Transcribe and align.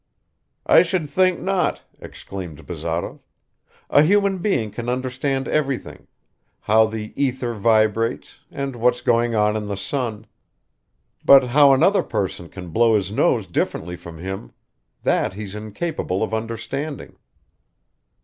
"I 0.65 0.81
should 0.81 1.07
think 1.07 1.39
not!" 1.39 1.83
exclaimed 1.99 2.65
Bazarov. 2.65 3.19
"A 3.91 4.01
human 4.01 4.39
being 4.39 4.71
can 4.71 4.89
understand 4.89 5.47
everything 5.47 6.07
how 6.61 6.87
the 6.87 7.13
ether 7.15 7.53
vibrates, 7.53 8.39
and 8.49 8.77
what's 8.77 9.01
going 9.01 9.35
on 9.35 9.55
in 9.55 9.67
the 9.67 9.77
sun; 9.77 10.25
but 11.23 11.43
how 11.43 11.71
another 11.71 12.01
person 12.01 12.49
can 12.49 12.69
blow 12.69 12.95
his 12.95 13.11
nose 13.11 13.45
differently 13.45 13.95
from 13.95 14.17
him, 14.17 14.53
that 15.03 15.33
he's 15.35 15.53
incapable 15.53 16.23
of 16.23 16.33
understanding." 16.33 17.15